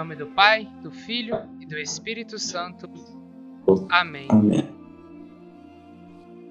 [0.00, 2.88] nome do Pai, do Filho e do Espírito Santo.
[3.90, 4.26] Amém.
[4.30, 4.66] Amém.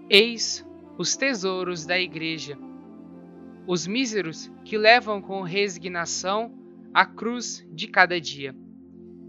[0.07, 0.63] Eis
[0.99, 2.55] os tesouros da Igreja,
[3.65, 6.53] os míseros que levam com resignação
[6.93, 8.55] a cruz de cada dia.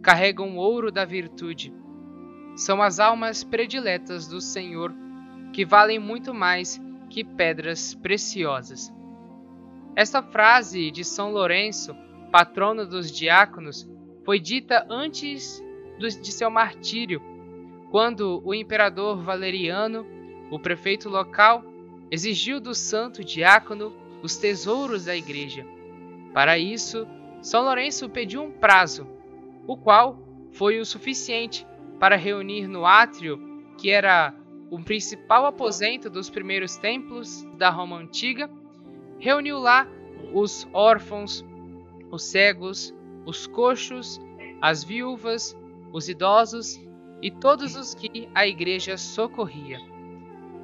[0.02, 1.72] Carregam o ouro da virtude.
[2.56, 4.94] São as almas prediletas do Senhor,
[5.50, 8.92] que valem muito mais que pedras preciosas.
[9.96, 11.96] Esta frase de São Lourenço,
[12.30, 13.88] patrono dos diáconos,
[14.30, 15.60] foi dita antes
[15.98, 17.20] de seu martírio,
[17.90, 20.06] quando o imperador Valeriano,
[20.52, 21.64] o prefeito local,
[22.12, 25.66] exigiu do santo diácono os tesouros da igreja.
[26.32, 27.08] Para isso,
[27.42, 29.04] São Lourenço pediu um prazo,
[29.66, 30.16] o qual
[30.52, 31.66] foi o suficiente
[31.98, 34.32] para reunir no átrio, que era
[34.70, 38.48] o principal aposento dos primeiros templos da Roma antiga,
[39.18, 39.88] reuniu lá
[40.32, 41.44] os órfãos,
[42.12, 44.20] os cegos, os coxos,
[44.60, 45.56] as viúvas,
[45.92, 46.80] os idosos
[47.22, 49.78] e todos os que a igreja socorria.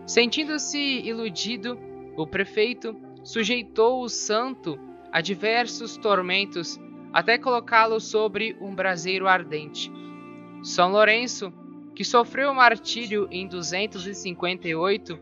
[0.07, 1.79] Sentindo-se iludido,
[2.17, 4.79] o prefeito sujeitou o santo
[5.13, 6.79] a diversos tormentos
[7.13, 9.91] até colocá-lo sobre um braseiro ardente.
[10.63, 11.53] São Lourenço,
[11.95, 15.19] que sofreu o martírio em 258,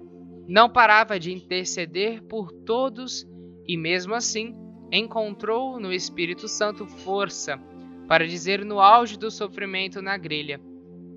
[0.46, 3.26] não parava de interceder por todos
[3.66, 4.54] e, mesmo assim,
[4.96, 7.60] encontrou no Espírito Santo força
[8.06, 10.60] para dizer no auge do sofrimento na grelha: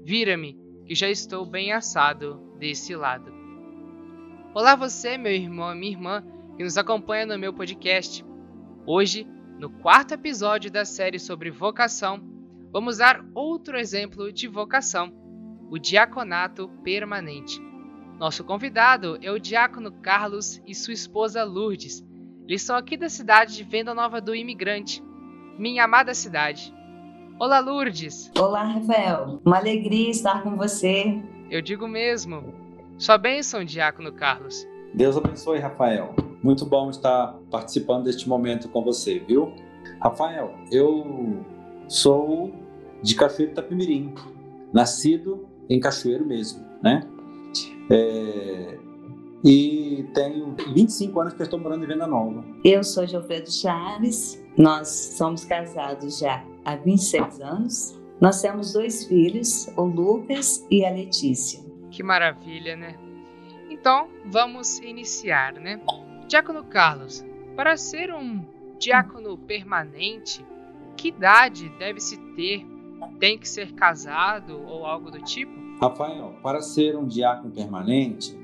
[0.04, 3.32] Vira-me, que já estou bem assado desse lado.
[4.54, 6.24] Olá, você, meu irmão e minha irmã,
[6.56, 8.26] que nos acompanha no meu podcast.
[8.86, 9.28] Hoje,
[9.60, 12.20] no quarto episódio da série sobre vocação,
[12.72, 15.14] vamos dar outro exemplo de vocação:
[15.70, 17.62] o diaconato permanente.
[18.18, 22.07] Nosso convidado é o diácono Carlos e sua esposa Lourdes.
[22.48, 25.04] Eles são aqui da cidade de Venda Nova do Imigrante,
[25.60, 26.74] minha amada cidade.
[27.38, 28.32] Olá, Lourdes!
[28.40, 29.42] Olá, Rafael.
[29.46, 31.22] Uma alegria estar com você.
[31.52, 32.54] Eu digo mesmo.
[32.98, 34.66] Sua bênção, diácono Carlos.
[34.94, 36.16] Deus abençoe, Rafael.
[36.42, 39.54] Muito bom estar participando deste momento com você, viu?
[40.00, 41.44] Rafael, eu
[41.90, 42.56] sou
[43.04, 44.16] de Cachoeiro Itapemirim,
[44.72, 47.02] nascido em Cachoeiro mesmo, né?
[47.92, 48.78] É,
[49.44, 52.44] e tenho 25 anos que estou morando em Venda Nova.
[52.64, 54.88] Eu sou Gilfredo Chaves, nós
[55.18, 58.00] somos casados já há 26 anos.
[58.20, 61.64] Nós temos dois filhos, o Lucas e a Letícia.
[61.92, 62.98] Que maravilha, né?
[63.70, 65.80] Então, vamos iniciar, né?
[66.28, 67.24] Diácono Carlos,
[67.56, 68.44] para ser um
[68.80, 70.44] diácono permanente,
[70.96, 72.66] que idade deve se ter?
[73.20, 75.52] Tem que ser casado ou algo do tipo?
[75.80, 78.36] Rafael, para ser um diácono permanente,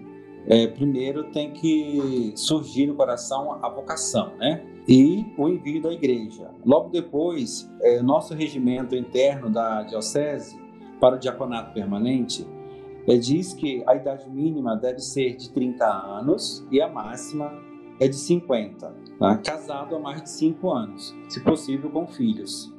[0.48, 4.66] é, primeiro tem que surgir no coração a vocação, né?
[4.88, 6.52] E o envio da igreja.
[6.66, 10.60] Logo depois, é, nosso regimento interno da diocese
[11.00, 12.46] para o diaconato permanente
[13.08, 17.54] é, diz que a idade mínima deve ser de 30 anos e a máxima
[18.00, 18.94] é de 50.
[19.20, 19.38] Tá?
[19.38, 22.74] Casado há mais de 5 anos, se possível com filhos.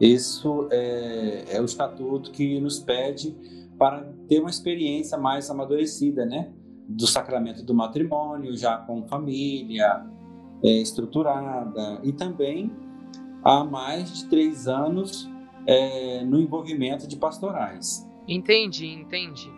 [0.00, 3.34] Isso é, é o estatuto que nos pede
[3.78, 6.50] para ter uma experiência mais amadurecida, né?
[6.88, 10.06] Do sacramento do matrimônio, já com família
[10.62, 12.70] é, estruturada, e também
[13.44, 15.28] há mais de três anos
[15.66, 18.08] é, no envolvimento de pastorais.
[18.26, 19.50] Entendi, entendi.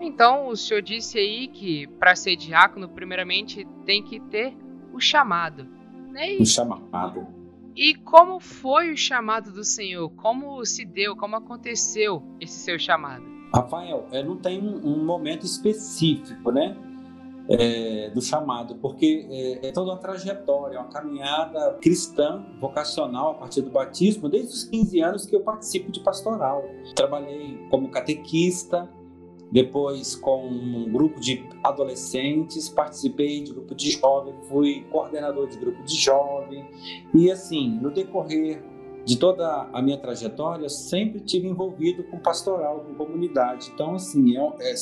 [0.00, 4.56] Então, o senhor disse aí que para ser diácono, primeiramente tem que ter
[4.92, 5.66] o chamado.
[6.10, 6.36] Né?
[6.40, 7.26] O chamado.
[7.76, 10.10] E como foi o chamado do Senhor?
[10.10, 11.14] Como se deu?
[11.14, 13.24] Como aconteceu esse seu chamado?
[13.52, 16.76] Rafael, é, não tem um, momento específico, né?
[17.48, 23.62] É, do chamado, porque é, é, toda uma trajetória, uma caminhada cristã, vocacional a partir
[23.62, 26.62] do batismo, desde os 15 anos que eu participo de pastoral.
[26.94, 28.88] Trabalhei como catequista,
[29.50, 35.82] depois com um grupo de adolescentes, participei de grupo de jovem, fui coordenador de grupo
[35.82, 36.64] de jovem,
[37.12, 38.62] e assim, no decorrer
[39.04, 43.70] de toda a minha trajetória, sempre tive envolvido com pastoral, com comunidade.
[43.74, 44.74] Então, assim, é, é,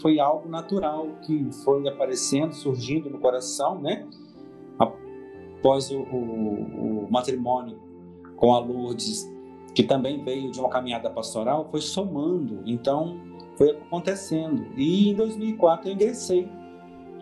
[0.00, 4.06] foi algo natural que foi aparecendo, surgindo no coração, né?
[4.78, 7.78] Após o, o, o matrimônio
[8.36, 9.30] com a Lourdes,
[9.74, 12.62] que também veio de uma caminhada pastoral, foi somando.
[12.66, 13.20] Então,
[13.56, 14.66] foi acontecendo.
[14.76, 16.48] E em 2004 eu ingressei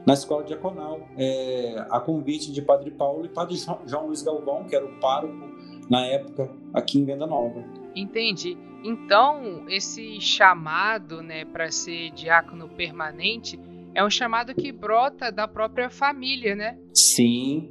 [0.06, 4.74] na escola diaconal, é, a convite de Padre Paulo e Padre João Luiz Galvão, que
[4.74, 5.57] era o pároco
[5.88, 7.64] na época aqui em Venda Nova.
[7.94, 8.56] Entendi.
[8.84, 13.58] Então, esse chamado, né, para ser diácono permanente
[13.94, 16.78] é um chamado que brota da própria família, né?
[16.94, 17.68] Sim,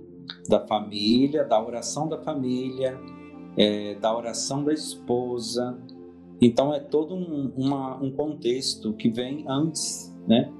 [0.49, 2.99] da família, da oração da família,
[3.55, 5.77] é, da oração da esposa.
[6.41, 10.51] Então é todo um, uma, um contexto que vem antes, né?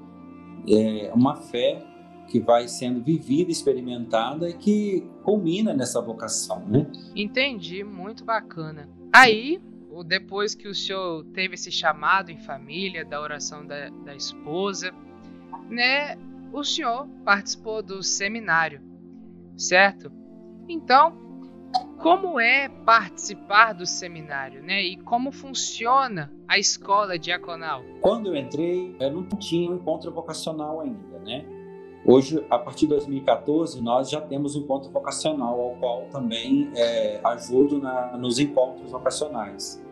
[0.70, 1.86] É uma fé
[2.28, 6.88] que vai sendo vivida, experimentada e que culmina nessa vocação, né?
[7.14, 8.88] Entendi, muito bacana.
[9.14, 9.60] Aí,
[10.06, 14.94] depois que o senhor teve esse chamado em família da oração da, da esposa,
[15.70, 16.16] né?
[16.54, 18.82] O senhor participou do seminário,
[19.58, 20.10] certo?
[20.66, 21.12] Então,
[22.02, 24.82] como é participar do seminário, né?
[24.82, 27.84] E como funciona a escola diaconal?
[28.00, 31.57] Quando eu entrei, eu não tinha um encontro vocacional ainda, né?
[32.10, 37.20] Hoje, a partir de 2014, nós já temos um encontro vocacional, ao qual também é,
[37.22, 39.84] ajudo na, nos encontros vocacionais.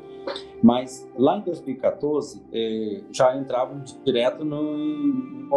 [0.64, 5.50] Mas lá em 2014, é, já entrávamos direto no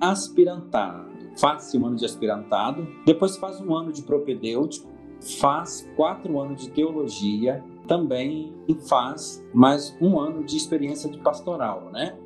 [0.00, 1.08] aspirantado.
[1.38, 4.90] Faz-se um ano de aspirantado, depois faz um ano de propedêutico,
[5.38, 8.52] faz quatro anos de teologia, também
[8.88, 12.18] faz mais um ano de experiência de pastoral, né?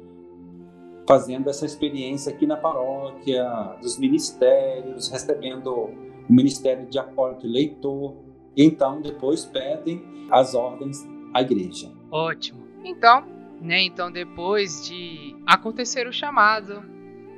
[1.06, 3.44] Fazendo essa experiência aqui na paróquia,
[3.80, 8.16] dos ministérios, recebendo o ministério de e leitor.
[8.56, 11.92] E então, depois pedem as ordens à igreja.
[12.10, 12.64] Ótimo.
[12.84, 13.26] Então,
[13.60, 16.82] né, então depois de acontecer o chamado,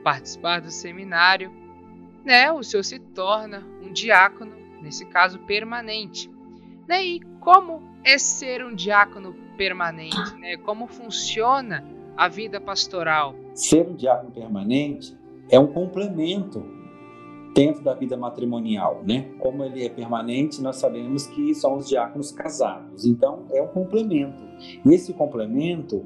[0.02, 1.50] participar do seminário,
[2.24, 4.52] né, o senhor se torna um diácono,
[4.82, 6.30] nesse caso permanente.
[6.86, 10.34] Né, e como é ser um diácono permanente?
[10.36, 10.56] Né?
[10.58, 11.84] Como funciona
[12.16, 13.34] a vida pastoral?
[13.54, 15.16] Ser um diácono permanente
[15.50, 16.64] é um complemento
[17.54, 19.30] dentro da vida matrimonial, né?
[19.38, 23.06] Como ele é permanente, nós sabemos que são os diáconos casados.
[23.06, 24.36] Então, é um complemento.
[24.84, 26.04] E esse complemento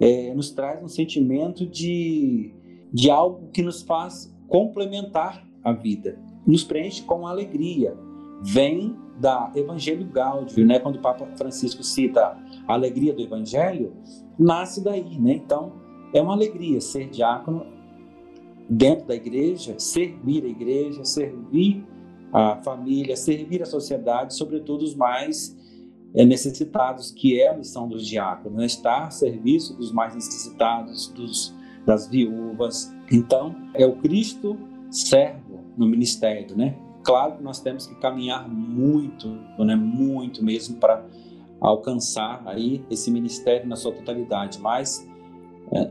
[0.00, 2.52] é, nos traz um sentimento de,
[2.92, 7.96] de algo que nos faz complementar a vida, nos preenche com alegria.
[8.42, 10.78] Vem da Evangelho Gáudio, né?
[10.78, 13.92] Quando o Papa Francisco cita a alegria do Evangelho,
[14.38, 15.34] nasce daí, né?
[15.34, 15.72] Então,
[16.14, 17.66] é uma alegria ser diácono
[18.68, 21.84] dentro da igreja, servir a igreja, servir
[22.32, 25.56] a família, servir a sociedade, sobretudo os mais
[26.14, 28.66] é, necessitados, que é a missão dos diáconos, né?
[28.66, 32.94] estar a serviço dos mais necessitados, dos, das viúvas.
[33.12, 34.56] Então, é o Cristo
[34.90, 36.76] servo no ministério, né?
[37.10, 39.26] Claro que nós temos que caminhar muito,
[39.58, 39.74] né?
[39.74, 41.04] muito mesmo para
[41.60, 45.04] alcançar aí esse ministério na sua totalidade, mas
[45.72, 45.90] é,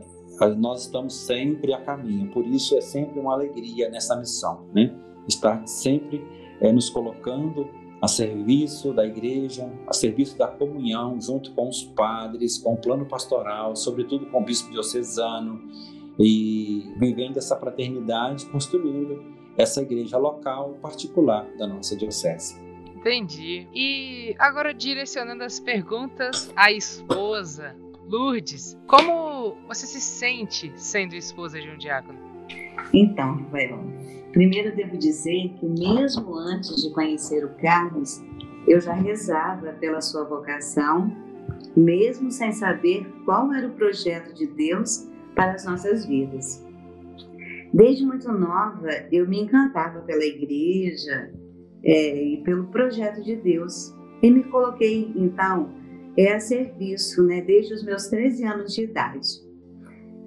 [0.56, 4.94] nós estamos sempre a caminho, por isso é sempre uma alegria nessa missão, né?
[5.28, 6.24] Estar sempre
[6.58, 7.68] é, nos colocando
[8.00, 13.04] a serviço da igreja, a serviço da comunhão, junto com os padres, com o plano
[13.04, 15.60] pastoral, sobretudo com o bispo diocesano,
[16.18, 22.60] e vivendo essa fraternidade, construindo essa igreja local particular da nossa diocese.
[22.94, 23.66] Entendi.
[23.72, 27.74] E agora direcionando as perguntas à esposa,
[28.06, 32.18] Lourdes, como você se sente sendo esposa de um diácono?
[32.92, 33.78] Então, Rafael,
[34.32, 38.20] primeiro devo dizer que mesmo antes de conhecer o Carlos,
[38.66, 41.10] eu já rezava pela sua vocação,
[41.76, 46.66] mesmo sem saber qual era o projeto de Deus para as nossas vidas.
[47.72, 51.30] Desde muito nova, eu me encantava pela igreja,
[51.84, 53.94] é, e pelo projeto de Deus.
[54.22, 55.70] E me coloquei, então,
[56.16, 59.28] é, a serviço, né, desde os meus 13 anos de idade.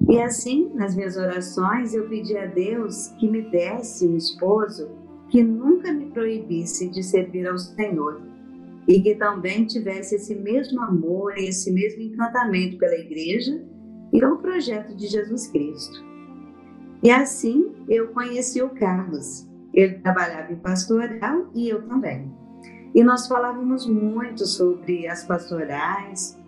[0.09, 4.91] E assim, nas minhas orações, eu pedi a Deus que me desse um esposo
[5.29, 8.21] que nunca me proibisse de servir ao Senhor
[8.87, 13.63] e que também tivesse esse mesmo amor e esse mesmo encantamento pela igreja
[14.11, 16.12] e pelo projeto de Jesus Cristo.
[17.03, 22.31] E assim eu conheci o Carlos, ele trabalhava em pastoral e eu também.
[22.95, 26.39] E nós falávamos muito sobre as pastorais,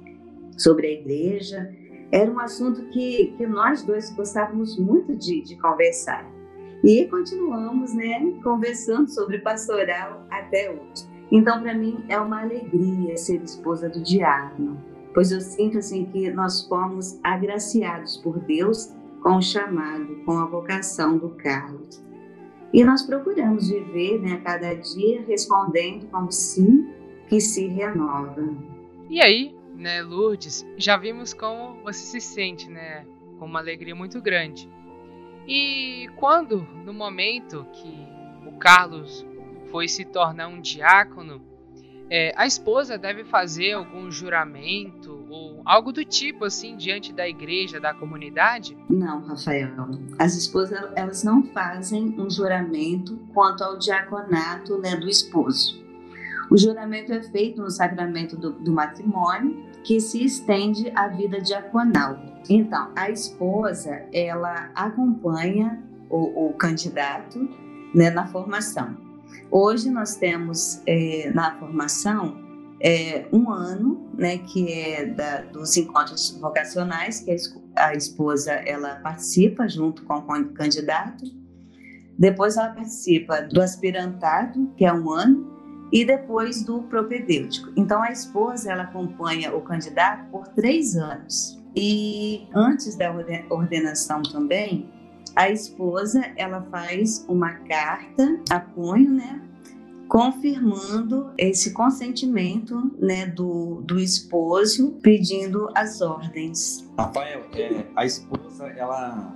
[0.58, 1.76] sobre a igreja.
[2.12, 6.26] Era um assunto que, que nós dois gostávamos muito de, de conversar.
[6.84, 11.04] E continuamos, né, conversando sobre pastoral até hoje.
[11.32, 14.78] Então, para mim, é uma alegria ser esposa do diácono,
[15.14, 18.94] pois eu sinto assim que nós fomos agraciados por Deus
[19.26, 22.00] com o chamado, com a vocação do Carlos.
[22.72, 26.94] E nós procuramos viver né, cada dia respondendo com sim
[27.28, 28.56] que se renova.
[29.10, 33.04] E aí, né, Lourdes, já vimos como você se sente, né,
[33.40, 34.70] com uma alegria muito grande.
[35.48, 38.08] E quando, no momento que
[38.46, 39.26] o Carlos
[39.72, 41.42] foi se tornar um diácono,
[42.10, 47.80] é, a esposa deve fazer algum juramento ou algo do tipo assim diante da igreja,
[47.80, 48.78] da comunidade?
[48.90, 49.72] Não, Rafael.
[50.20, 55.84] As esposas elas não fazem um juramento quanto ao diaconato né, do esposo.
[56.50, 62.20] O juramento é feito no sacramento do, do matrimônio, que se estende à vida diaconal.
[62.48, 67.50] Então, a esposa, ela acompanha o, o candidato
[67.94, 68.96] né, na formação.
[69.52, 72.44] Hoje nós temos é, na formação
[72.82, 77.36] é, um ano, né, que é da, dos encontros vocacionais, que
[77.76, 81.26] a, esposa ela participa junto com o candidato.
[82.18, 85.56] Depois ela participa do aspirantado, que é um ano,
[85.92, 87.72] e depois do propedêutico.
[87.76, 91.62] Então a esposa ela acompanha o candidato por três anos.
[91.76, 93.14] E antes da
[93.50, 94.90] ordenação também,
[95.36, 99.42] a esposa ela faz uma carta a punho, né,
[100.08, 106.88] confirmando esse consentimento, né, do, do esposo pedindo as ordens.
[106.98, 109.36] Rafael, é, a esposa ela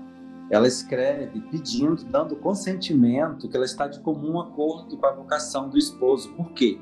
[0.52, 5.78] ela escreve pedindo, dando consentimento que ela está de comum acordo com a vocação do
[5.78, 6.34] esposo.
[6.34, 6.80] Por quê?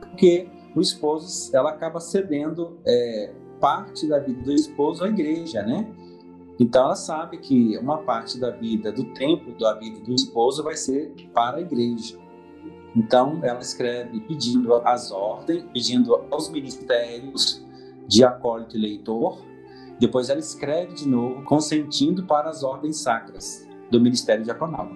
[0.00, 5.90] Porque o esposo ela acaba cedendo é, parte da vida do esposo à igreja, né?
[6.58, 10.74] Então ela sabe que uma parte da vida, do tempo da vida do esposo vai
[10.74, 12.18] ser para a igreja.
[12.94, 17.62] Então ela escreve pedindo as ordens, pedindo aos ministérios
[18.08, 19.38] de acólito e leitor.
[20.00, 24.88] Depois ela escreve de novo, consentindo para as ordens sacras do ministério diaconal.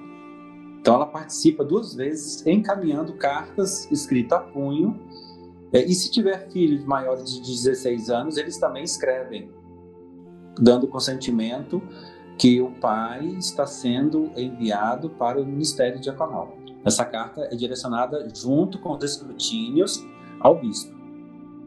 [0.80, 4.98] Então ela participa duas vezes encaminhando cartas escritas a punho.
[5.72, 9.50] É, e se tiver filhos maiores de 16 anos, eles também escrevem
[10.60, 11.82] dando consentimento
[12.38, 16.56] que o pai está sendo enviado para o ministério diaconal.
[16.84, 20.04] Essa carta é direcionada junto com os escrutínios
[20.40, 21.00] ao bispo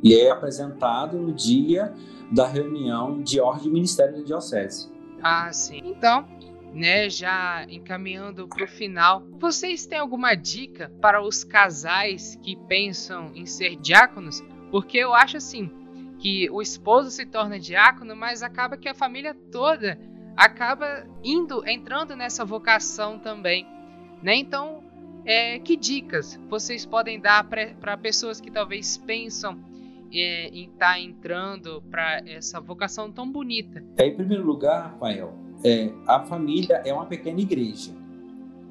[0.04, 1.94] e é apresentado no dia
[2.32, 4.92] da reunião de ordem do ministério da diocese.
[5.22, 5.82] Ah, sim.
[5.86, 6.28] Então,
[6.74, 13.32] né, já encaminhando para o final, vocês têm alguma dica para os casais que pensam
[13.34, 14.44] em ser diáconos?
[14.72, 15.72] Porque eu acho assim,
[16.24, 20.00] que o esposo se torna diácono, mas acaba que a família toda
[20.38, 23.68] acaba indo, entrando nessa vocação também,
[24.22, 24.34] né?
[24.38, 24.82] Então,
[25.26, 29.60] é, que dicas vocês podem dar para pessoas que talvez pensam
[30.14, 33.84] é, em estar tá entrando para essa vocação tão bonita?
[33.98, 37.92] É, em primeiro lugar, Rafael, é, a família é uma pequena igreja.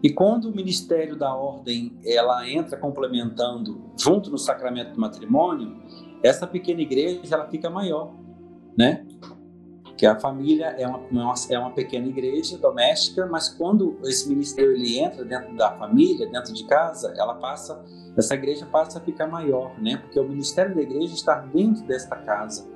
[0.03, 5.77] E quando o ministério da ordem ela entra complementando junto no sacramento do matrimônio,
[6.23, 8.14] essa pequena igreja ela fica maior,
[8.76, 9.05] né?
[9.97, 14.99] Que a família é uma, é uma pequena igreja doméstica, mas quando esse ministério ele
[14.99, 17.85] entra dentro da família, dentro de casa, ela passa,
[18.17, 19.97] essa igreja passa a ficar maior, né?
[19.99, 22.71] Porque o ministério da igreja está dentro desta casa.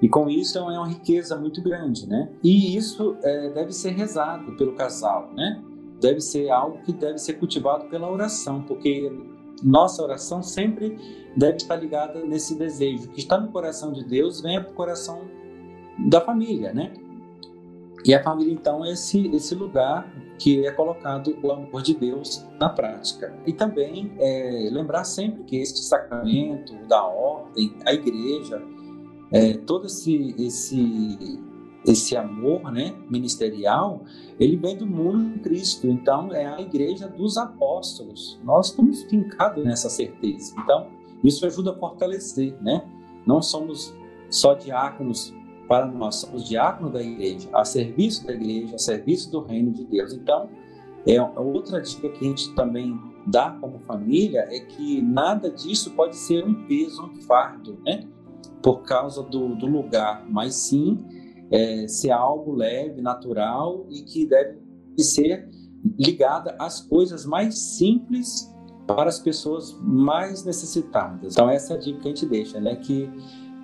[0.00, 2.28] E com isso é uma riqueza muito grande, né?
[2.42, 5.62] E isso é, deve ser rezado pelo casal, né?
[6.00, 9.12] Deve ser algo que deve ser cultivado pela oração, porque
[9.62, 10.96] nossa oração sempre
[11.36, 15.22] deve estar ligada nesse desejo que está no coração de Deus, venha para o coração
[16.10, 16.92] da família, né?
[18.04, 22.44] E a família, então, é esse, esse lugar que é colocado o amor de Deus
[22.58, 23.32] na prática.
[23.46, 28.60] E também é, lembrar sempre que este sacramento da ordem, a igreja,
[29.30, 31.40] é, todo esse, esse
[31.86, 34.04] esse amor né, ministerial,
[34.38, 35.88] ele vem do mundo de Cristo.
[35.88, 38.40] Então, é a igreja dos apóstolos.
[38.44, 40.54] Nós estamos fincados nessa certeza.
[40.58, 40.86] Então,
[41.24, 42.84] isso ajuda a fortalecer, né?
[43.26, 43.94] Não somos
[44.30, 45.34] só diáconos
[45.68, 49.84] para nós, somos diáconos da igreja, a serviço da igreja, a serviço do reino de
[49.84, 50.12] Deus.
[50.12, 50.48] Então,
[51.06, 56.16] é outra dica que a gente também dá como família é que nada disso pode
[56.16, 58.06] ser um peso, um fardo, né?
[58.62, 61.21] Por causa do, do lugar, mas sim
[61.52, 64.58] é, ser algo leve, natural e que deve
[64.98, 65.48] ser
[65.98, 68.50] ligada às coisas mais simples
[68.86, 71.34] para as pessoas mais necessitadas.
[71.34, 72.76] Então essa é a dica que a gente deixa, né?
[72.76, 73.08] Que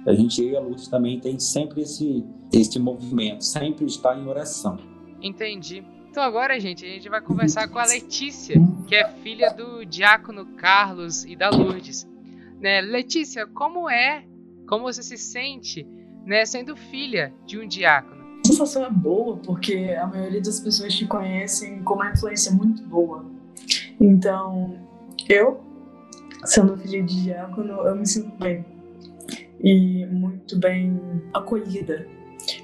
[0.07, 4.79] a gente e a Luz também tem sempre esse esse movimento, sempre estar em oração.
[5.21, 5.85] Entendi.
[6.11, 10.47] Então agora, gente, a gente vai conversar com a Letícia, que é filha do diácono
[10.57, 12.09] Carlos e da Lourdes.
[12.59, 12.81] Né?
[12.81, 14.25] Letícia, como é,
[14.67, 15.87] como você se sente
[16.29, 18.23] né, sendo filha de um diácono.
[18.45, 22.83] A sensação é boa porque a maioria das pessoas te conhecem com uma influência muito
[22.83, 23.25] boa.
[23.99, 24.79] Então,
[25.27, 25.61] eu,
[26.45, 28.65] sendo filha de diácono, eu me sinto bem
[29.61, 31.01] e muito bem
[31.33, 32.07] acolhida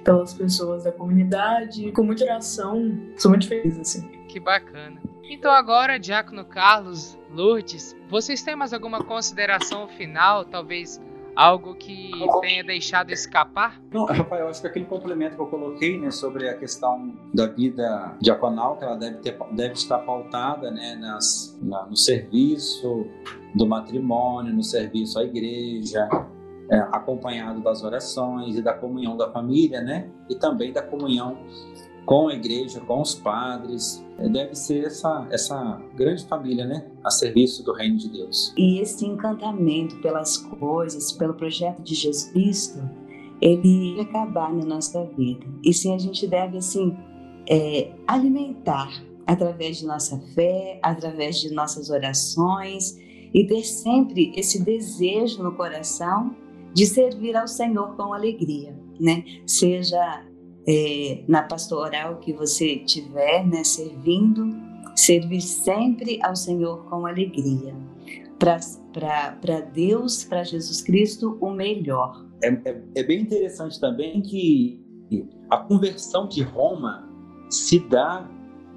[0.05, 3.01] pelas pessoas da comunidade, com muita oração.
[3.17, 4.07] Sou muito feliz assim.
[4.29, 5.01] Que bacana.
[5.25, 11.01] Então agora, Diácono Carlos, Lourdes, vocês têm mais alguma consideração final, talvez
[11.37, 12.11] Algo que
[12.41, 13.81] tenha deixado escapar?
[13.93, 18.17] Não, Rafael, acho que aquele complemento que eu coloquei, né, sobre a questão da vida
[18.21, 23.07] diaconal, que ela deve, ter, deve estar pautada, né, nas, na, no serviço
[23.55, 26.09] do matrimônio, no serviço à igreja,
[26.71, 31.39] é, acompanhado das orações e da comunhão da família, né, e também da comunhão
[32.07, 34.04] com a igreja, com os padres.
[34.19, 36.87] É, deve ser essa, essa grande família, né?
[37.03, 38.53] A serviço do reino de Deus.
[38.57, 42.79] E esse encantamento pelas coisas, pelo projeto de Jesus Cristo,
[43.41, 45.47] ele acabar na nossa vida.
[45.63, 46.97] E sim, a gente deve, assim,
[47.49, 48.91] é, alimentar
[49.27, 52.97] através de nossa fé, através de nossas orações
[53.33, 56.35] e ter sempre esse desejo no coração
[56.73, 59.25] de servir ao Senhor com alegria, né?
[59.47, 60.25] Seja
[60.67, 64.51] é, na pastoral que você tiver, né, servindo,
[64.97, 67.75] servir sempre ao Senhor com alegria.
[68.39, 72.25] Para Deus, para Jesus Cristo, o melhor.
[72.43, 74.83] É, é, é bem interessante também que
[75.51, 77.09] a conversão de Roma
[77.51, 78.29] se dá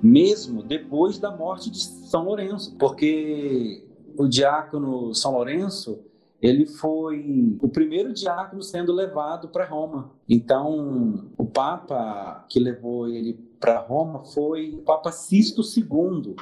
[0.02, 3.84] mesmo depois da morte de São Lourenço, porque
[4.18, 6.00] o diácono São Lourenço
[6.42, 10.12] ele foi o primeiro diácono sendo levado para Roma.
[10.30, 16.36] Então, o Papa que levou ele para Roma foi o Papa Sisto II.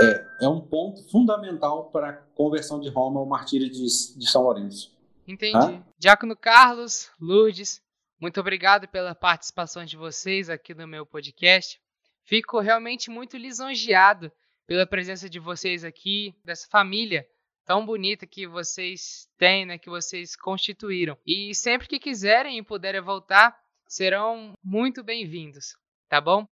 [0.00, 4.42] É, é um ponto fundamental para a conversão de Roma ao martírio de, de São
[4.42, 4.96] Lourenço.
[5.28, 5.56] Entendi.
[5.56, 5.84] Hã?
[5.98, 7.82] Diácono Carlos, Lourdes,
[8.18, 11.78] muito obrigado pela participação de vocês aqui no meu podcast.
[12.24, 14.32] Fico realmente muito lisonjeado
[14.66, 17.26] pela presença de vocês aqui, dessa família
[17.64, 21.16] tão bonita que vocês têm, né, que vocês constituíram.
[21.26, 25.76] E sempre que quiserem e puderem voltar, serão muito bem-vindos,
[26.08, 26.46] tá bom?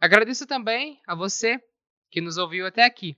[0.00, 1.60] Agradeço também a você
[2.10, 3.16] que nos ouviu até aqui.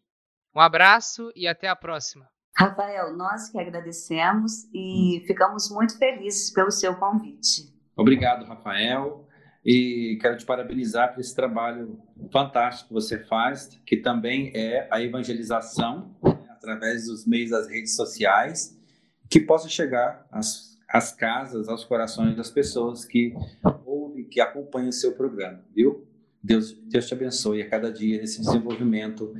[0.54, 2.28] Um abraço e até a próxima.
[2.56, 7.72] Rafael, nós que agradecemos e ficamos muito felizes pelo seu convite.
[7.96, 9.26] Obrigado, Rafael.
[9.64, 11.98] E quero te parabenizar por esse trabalho
[12.32, 16.14] fantástico que você faz, que também é a evangelização
[16.62, 18.78] através dos meios das redes sociais,
[19.28, 23.34] que possa chegar às, às casas, aos corações das pessoas que
[23.84, 26.06] ouvem, que acompanham o seu programa, viu?
[26.42, 29.32] Deus, Deus te abençoe a cada dia nesse desenvolvimento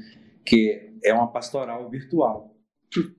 [0.45, 2.57] que é uma pastoral virtual,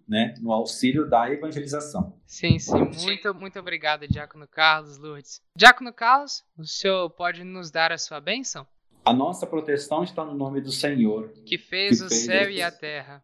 [0.08, 2.18] né, no auxílio da evangelização.
[2.26, 2.92] Sim, sim.
[3.04, 5.42] Muito, muito obrigado, Diácono Carlos Lourdes.
[5.56, 8.68] Diácono Carlos, o senhor pode nos dar a sua bênção?
[9.06, 12.62] A nossa proteção está no nome do Senhor, que fez que o fez céu e
[12.62, 13.22] a terra.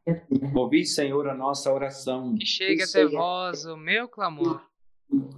[0.53, 2.35] Ouvi, Senhor, a nossa oração.
[2.35, 4.61] Que chegue até vós o meu clamor.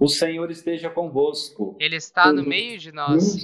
[0.00, 1.76] O Senhor esteja convosco.
[1.78, 3.36] Ele está no meio de nós.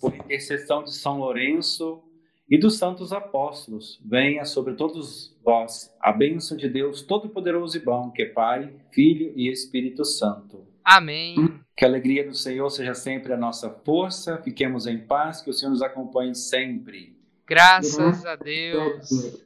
[0.00, 2.02] Por intercessão de São Lourenço
[2.50, 8.10] e dos santos apóstolos, venha sobre todos vós a bênção de Deus Todo-Poderoso e Bom,
[8.10, 10.66] que é Pai, Filho e Espírito Santo.
[10.84, 11.36] Amém.
[11.80, 14.36] Que a alegria do Senhor seja sempre a nossa força.
[14.36, 17.18] Fiquemos em paz, que o Senhor nos acompanhe sempre.
[17.46, 19.42] Graças a Deus.